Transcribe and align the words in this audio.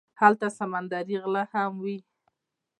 هلته 0.21 0.47
سمندري 0.57 1.15
غله 1.23 1.43
هم 1.53 1.71
وي. 1.83 1.97